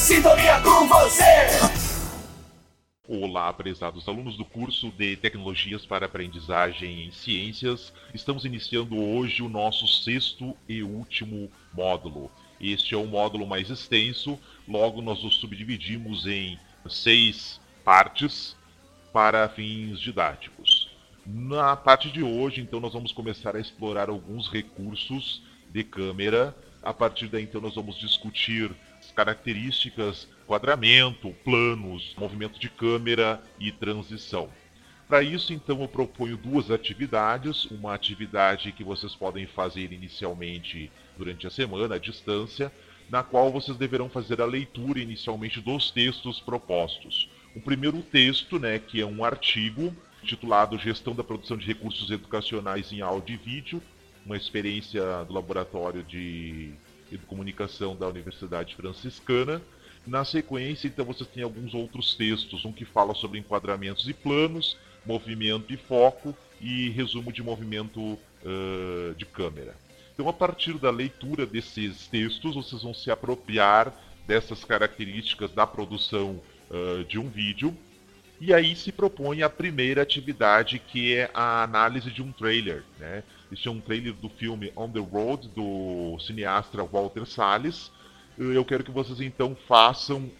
sintonia 0.00 0.58
com 0.62 0.88
você. 0.88 1.22
Olá, 3.06 3.52
prezados 3.52 4.08
alunos 4.08 4.34
do 4.34 4.46
curso 4.46 4.90
de 4.92 5.14
Tecnologias 5.16 5.84
para 5.84 6.06
Aprendizagem 6.06 7.04
em 7.04 7.10
Ciências. 7.10 7.92
Estamos 8.14 8.46
iniciando 8.46 8.96
hoje 8.98 9.42
o 9.42 9.48
nosso 9.48 9.86
sexto 9.86 10.56
e 10.66 10.82
último 10.82 11.52
módulo. 11.74 12.30
Este 12.58 12.94
é 12.94 12.96
o 12.96 13.06
módulo 13.06 13.46
mais 13.46 13.68
extenso, 13.68 14.38
logo 14.66 15.02
nós 15.02 15.22
o 15.22 15.30
subdividimos 15.30 16.26
em 16.26 16.58
seis 16.88 17.60
partes 17.84 18.56
para 19.12 19.50
fins 19.50 20.00
didáticos. 20.00 20.88
Na 21.26 21.76
parte 21.76 22.10
de 22.10 22.22
hoje, 22.22 22.62
então, 22.62 22.80
nós 22.80 22.94
vamos 22.94 23.12
começar 23.12 23.54
a 23.54 23.60
explorar 23.60 24.08
alguns 24.08 24.48
recursos 24.48 25.42
de 25.68 25.84
câmera. 25.84 26.56
A 26.82 26.94
partir 26.94 27.28
daí, 27.28 27.42
então, 27.42 27.60
nós 27.60 27.74
vamos 27.74 27.98
discutir 27.98 28.74
as 29.10 29.12
características, 29.12 30.28
quadramento, 30.46 31.34
planos, 31.44 32.14
movimento 32.16 32.58
de 32.58 32.70
câmera 32.70 33.42
e 33.58 33.70
transição. 33.72 34.48
Para 35.08 35.22
isso, 35.22 35.52
então, 35.52 35.80
eu 35.82 35.88
proponho 35.88 36.36
duas 36.36 36.70
atividades. 36.70 37.64
Uma 37.64 37.94
atividade 37.94 38.70
que 38.70 38.84
vocês 38.84 39.14
podem 39.14 39.46
fazer 39.46 39.92
inicialmente 39.92 40.90
durante 41.18 41.46
a 41.46 41.50
semana, 41.50 41.96
à 41.96 41.98
distância, 41.98 42.72
na 43.10 43.24
qual 43.24 43.50
vocês 43.50 43.76
deverão 43.76 44.08
fazer 44.08 44.40
a 44.40 44.46
leitura 44.46 45.00
inicialmente 45.00 45.60
dos 45.60 45.90
textos 45.90 46.40
propostos. 46.40 47.28
O 47.56 47.60
primeiro 47.60 48.00
texto, 48.02 48.60
né, 48.60 48.78
que 48.78 49.00
é 49.00 49.06
um 49.06 49.24
artigo 49.24 49.92
titulado 50.22 50.78
Gestão 50.78 51.14
da 51.14 51.24
Produção 51.24 51.56
de 51.56 51.66
Recursos 51.66 52.08
Educacionais 52.10 52.92
em 52.92 53.00
Áudio 53.00 53.34
e 53.34 53.36
Vídeo, 53.36 53.82
uma 54.24 54.36
experiência 54.36 55.24
do 55.24 55.34
Laboratório 55.34 56.04
de 56.04 56.72
Comunicação 57.18 57.96
da 57.96 58.06
Universidade 58.06 58.74
Franciscana. 58.74 59.60
Na 60.06 60.24
sequência, 60.24 60.88
então, 60.88 61.04
vocês 61.04 61.28
têm 61.28 61.42
alguns 61.42 61.74
outros 61.74 62.14
textos, 62.14 62.64
um 62.64 62.72
que 62.72 62.84
fala 62.84 63.14
sobre 63.14 63.38
enquadramentos 63.38 64.08
e 64.08 64.14
planos, 64.14 64.76
movimento 65.04 65.72
e 65.72 65.76
foco 65.76 66.34
e 66.60 66.88
resumo 66.90 67.32
de 67.32 67.42
movimento 67.42 68.00
uh, 68.00 69.14
de 69.16 69.26
câmera. 69.26 69.74
Então, 70.14 70.28
a 70.28 70.32
partir 70.32 70.78
da 70.78 70.90
leitura 70.90 71.46
desses 71.46 72.06
textos, 72.06 72.54
vocês 72.54 72.82
vão 72.82 72.94
se 72.94 73.10
apropriar 73.10 73.94
dessas 74.26 74.64
características 74.64 75.50
da 75.52 75.66
produção 75.66 76.40
uh, 76.70 77.04
de 77.04 77.18
um 77.18 77.28
vídeo 77.28 77.76
e 78.40 78.54
aí 78.54 78.74
se 78.74 78.90
propõe 78.90 79.42
a 79.42 79.50
primeira 79.50 80.00
atividade, 80.00 80.78
que 80.78 81.14
é 81.14 81.30
a 81.34 81.62
análise 81.62 82.10
de 82.10 82.22
um 82.22 82.32
trailer. 82.32 82.82
Né? 82.98 83.22
Este 83.52 83.68
é 83.68 83.70
um 83.70 83.80
trailer 83.80 84.14
do 84.14 84.30
filme 84.30 84.72
On 84.74 84.88
the 84.88 84.98
Road, 84.98 85.48
do 85.48 86.18
cineasta 86.20 86.82
Walter 86.82 87.26
Salles. 87.26 87.92
Eu 88.38 88.64
quero 88.64 88.82
que 88.82 88.90
vocês 88.90 89.20
então 89.20 89.54
façam 89.68 90.30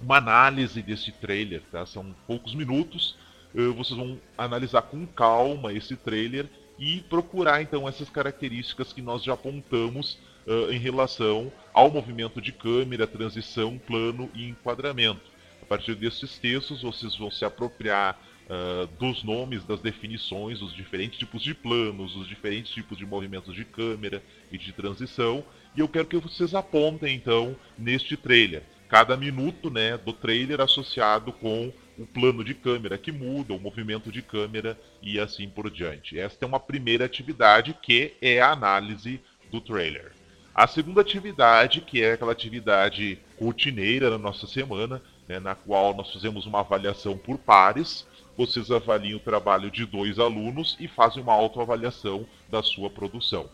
uma 0.00 0.18
análise 0.18 0.80
desse 0.80 1.10
trailer. 1.10 1.60
Tá? 1.72 1.84
São 1.84 2.14
poucos 2.24 2.54
minutos. 2.54 3.16
Vocês 3.52 3.98
vão 3.98 4.20
analisar 4.38 4.82
com 4.82 5.04
calma 5.04 5.72
esse 5.72 5.96
trailer 5.96 6.46
e 6.78 7.00
procurar 7.08 7.62
então 7.62 7.88
essas 7.88 8.08
características 8.08 8.92
que 8.92 9.02
nós 9.02 9.22
já 9.22 9.34
apontamos 9.34 10.18
uh, 10.46 10.72
em 10.72 10.78
relação 10.78 11.52
ao 11.72 11.90
movimento 11.90 12.40
de 12.40 12.52
câmera, 12.52 13.06
transição, 13.06 13.78
plano 13.78 14.30
e 14.34 14.48
enquadramento. 14.48 15.33
A 15.64 15.66
partir 15.66 15.94
desses 15.94 16.38
textos, 16.38 16.82
vocês 16.82 17.16
vão 17.16 17.30
se 17.30 17.42
apropriar 17.42 18.20
uh, 18.44 18.86
dos 18.98 19.24
nomes, 19.24 19.64
das 19.64 19.80
definições, 19.80 20.60
dos 20.60 20.74
diferentes 20.74 21.18
tipos 21.18 21.42
de 21.42 21.54
planos, 21.54 22.14
os 22.16 22.28
diferentes 22.28 22.70
tipos 22.70 22.98
de 22.98 23.06
movimentos 23.06 23.54
de 23.54 23.64
câmera 23.64 24.22
e 24.52 24.58
de 24.58 24.72
transição. 24.74 25.42
E 25.74 25.80
eu 25.80 25.88
quero 25.88 26.04
que 26.04 26.18
vocês 26.18 26.54
apontem, 26.54 27.16
então, 27.16 27.56
neste 27.78 28.14
trailer. 28.14 28.62
Cada 28.90 29.16
minuto 29.16 29.70
né, 29.70 29.96
do 29.96 30.12
trailer 30.12 30.60
associado 30.60 31.32
com 31.32 31.72
o 31.96 32.06
plano 32.06 32.44
de 32.44 32.52
câmera 32.52 32.98
que 32.98 33.10
muda, 33.10 33.54
o 33.54 33.58
movimento 33.58 34.12
de 34.12 34.20
câmera 34.20 34.78
e 35.00 35.18
assim 35.18 35.48
por 35.48 35.70
diante. 35.70 36.18
Esta 36.18 36.44
é 36.44 36.46
uma 36.46 36.60
primeira 36.60 37.06
atividade 37.06 37.74
que 37.80 38.12
é 38.20 38.38
a 38.38 38.52
análise 38.52 39.18
do 39.50 39.62
trailer. 39.62 40.12
A 40.54 40.68
segunda 40.68 41.00
atividade, 41.00 41.80
que 41.80 42.00
é 42.00 42.12
aquela 42.12 42.30
atividade 42.30 43.18
rotineira 43.40 44.08
na 44.08 44.18
nossa 44.18 44.46
semana, 44.46 45.02
né, 45.26 45.40
na 45.40 45.56
qual 45.56 45.92
nós 45.92 46.12
fizemos 46.12 46.46
uma 46.46 46.60
avaliação 46.60 47.18
por 47.18 47.38
pares. 47.38 48.06
Vocês 48.36 48.70
avaliam 48.70 49.16
o 49.16 49.20
trabalho 49.20 49.68
de 49.68 49.84
dois 49.84 50.16
alunos 50.16 50.76
e 50.78 50.86
fazem 50.86 51.24
uma 51.24 51.32
autoavaliação 51.32 52.24
da 52.48 52.62
sua 52.62 52.88
produção. 52.88 53.50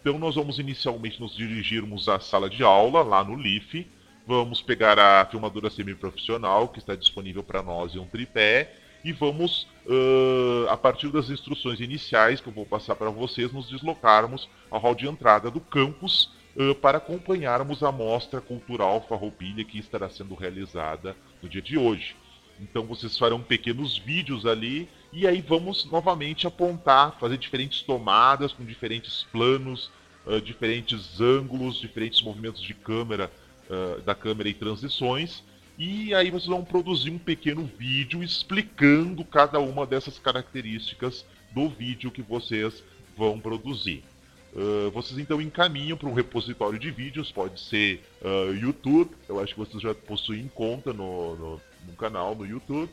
Então, 0.00 0.18
nós 0.18 0.36
vamos 0.36 0.58
inicialmente 0.58 1.20
nos 1.20 1.36
dirigirmos 1.36 2.08
à 2.08 2.18
sala 2.18 2.48
de 2.48 2.62
aula, 2.62 3.02
lá 3.02 3.22
no 3.22 3.36
LIF. 3.36 3.86
Vamos 4.26 4.62
pegar 4.62 4.98
a 4.98 5.26
filmadora 5.26 5.68
semiprofissional, 5.68 6.68
que 6.68 6.78
está 6.78 6.94
disponível 6.94 7.42
para 7.42 7.62
nós 7.62 7.94
em 7.94 7.98
um 7.98 8.06
tripé, 8.06 8.74
e 9.04 9.12
vamos, 9.12 9.68
uh, 9.86 10.68
a 10.70 10.76
partir 10.78 11.10
das 11.10 11.28
instruções 11.28 11.78
iniciais 11.80 12.40
que 12.40 12.48
eu 12.48 12.52
vou 12.52 12.64
passar 12.64 12.94
para 12.94 13.10
vocês, 13.10 13.52
nos 13.52 13.68
deslocarmos 13.68 14.48
ao 14.70 14.80
hall 14.80 14.94
de 14.94 15.06
entrada 15.06 15.50
do 15.50 15.60
campus 15.60 16.37
uh, 16.58 16.74
para 16.74 16.98
acompanharmos 16.98 17.82
a 17.82 17.92
mostra 17.92 18.40
cultural 18.40 19.06
Farroupilha 19.08 19.64
que 19.64 19.78
estará 19.78 20.10
sendo 20.10 20.34
realizada 20.34 21.16
no 21.40 21.48
dia 21.48 21.62
de 21.62 21.78
hoje. 21.78 22.16
Então 22.60 22.84
vocês 22.84 23.16
farão 23.16 23.40
pequenos 23.40 23.96
vídeos 23.96 24.44
ali 24.44 24.88
e 25.12 25.26
aí 25.26 25.40
vamos 25.40 25.84
novamente 25.90 26.46
apontar, 26.46 27.16
fazer 27.20 27.38
diferentes 27.38 27.82
tomadas 27.82 28.52
com 28.52 28.64
diferentes 28.64 29.24
planos, 29.30 29.90
uh, 30.26 30.40
diferentes 30.40 31.20
ângulos, 31.20 31.80
diferentes 31.80 32.20
movimentos 32.20 32.60
de 32.60 32.74
câmera 32.74 33.30
uh, 33.70 34.00
da 34.02 34.14
câmera 34.14 34.48
e 34.48 34.54
transições. 34.54 35.44
E 35.78 36.12
aí 36.12 36.28
vocês 36.28 36.48
vão 36.48 36.64
produzir 36.64 37.10
um 37.10 37.18
pequeno 37.18 37.64
vídeo 37.78 38.20
explicando 38.20 39.24
cada 39.24 39.60
uma 39.60 39.86
dessas 39.86 40.18
características 40.18 41.24
do 41.52 41.68
vídeo 41.68 42.10
que 42.10 42.20
vocês 42.20 42.82
vão 43.16 43.38
produzir. 43.38 44.02
Uh, 44.58 44.90
vocês 44.90 45.16
então 45.20 45.40
encaminham 45.40 45.96
para 45.96 46.08
um 46.08 46.12
repositório 46.12 46.80
de 46.80 46.90
vídeos, 46.90 47.30
pode 47.30 47.60
ser 47.60 48.02
uh, 48.20 48.52
YouTube, 48.52 49.12
eu 49.28 49.38
acho 49.38 49.54
que 49.54 49.60
vocês 49.60 49.80
já 49.80 49.94
possuem 49.94 50.50
conta 50.52 50.92
no, 50.92 51.36
no, 51.36 51.60
no 51.86 51.92
canal 51.96 52.34
no 52.34 52.44
YouTube. 52.44 52.90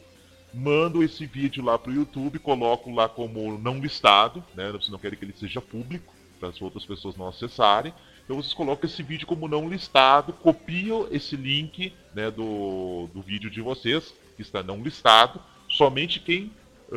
Mando 0.54 1.02
esse 1.02 1.26
vídeo 1.26 1.64
lá 1.64 1.80
para 1.80 1.92
o 1.92 1.96
YouTube, 1.96 2.38
coloco 2.38 2.92
lá 2.92 3.10
como 3.10 3.58
não 3.58 3.80
listado, 3.80 4.44
né? 4.54 4.72
Vocês 4.72 4.90
não 4.90 5.00
querem 5.00 5.18
que 5.18 5.26
ele 5.26 5.34
seja 5.36 5.60
público, 5.60 6.14
para 6.40 6.50
as 6.50 6.62
outras 6.62 6.86
pessoas 6.86 7.18
não 7.18 7.28
acessarem. 7.28 7.92
Então 8.24 8.36
vocês 8.36 8.54
colocam 8.54 8.88
esse 8.88 9.02
vídeo 9.02 9.26
como 9.26 9.48
não 9.48 9.68
listado, 9.68 10.34
copiam 10.34 11.08
esse 11.10 11.36
link 11.36 11.92
né, 12.14 12.30
do, 12.30 13.10
do 13.12 13.22
vídeo 13.22 13.50
de 13.50 13.62
vocês, 13.62 14.14
que 14.36 14.44
está 14.44 14.62
não 14.62 14.84
listado. 14.84 15.42
Somente 15.68 16.20
quem 16.20 16.52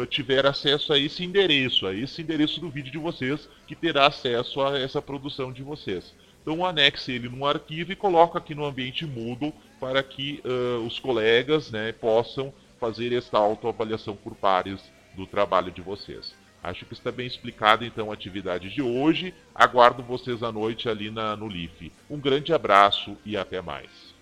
tiver 0.08 0.46
acesso 0.46 0.92
a 0.92 0.98
esse 0.98 1.24
endereço, 1.24 1.86
a 1.86 1.94
esse 1.94 2.22
endereço 2.22 2.60
do 2.60 2.68
vídeo 2.68 2.92
de 2.92 2.98
vocês, 2.98 3.48
que 3.66 3.74
terá 3.74 4.06
acesso 4.06 4.60
a 4.60 4.78
essa 4.78 5.00
produção 5.00 5.52
de 5.52 5.62
vocês. 5.62 6.14
Então 6.42 6.64
anexe 6.64 7.12
ele 7.12 7.28
num 7.28 7.44
arquivo 7.44 7.92
e 7.92 7.96
coloca 7.96 8.38
aqui 8.38 8.54
no 8.54 8.64
ambiente 8.64 9.04
Moodle 9.04 9.52
para 9.78 10.02
que 10.02 10.42
uh, 10.44 10.86
os 10.86 10.98
colegas 10.98 11.70
né, 11.70 11.92
possam 11.92 12.52
fazer 12.80 13.12
esta 13.12 13.38
autoavaliação 13.38 14.16
por 14.16 14.34
pares 14.34 14.80
do 15.14 15.26
trabalho 15.26 15.70
de 15.70 15.82
vocês. 15.82 16.34
Acho 16.62 16.84
que 16.86 16.92
está 16.92 17.12
bem 17.12 17.26
explicado 17.26 17.84
então 17.84 18.10
a 18.10 18.14
atividade 18.14 18.70
de 18.70 18.82
hoje. 18.82 19.34
Aguardo 19.54 20.02
vocês 20.02 20.42
à 20.42 20.50
noite 20.50 20.88
ali 20.88 21.10
na, 21.10 21.36
no 21.36 21.48
LIF. 21.48 21.92
Um 22.10 22.18
grande 22.18 22.52
abraço 22.52 23.16
e 23.24 23.36
até 23.36 23.60
mais. 23.60 24.17